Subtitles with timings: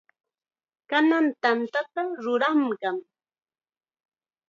[0.89, 2.97] Kanan tantata ruranqam.